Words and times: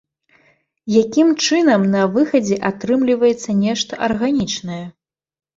Якім 1.01 1.27
чынам 1.47 1.85
на 1.95 2.01
выхадзе 2.15 2.57
атрымліваецца 2.71 3.49
нешта 3.63 4.01
арганічнае? 4.09 4.83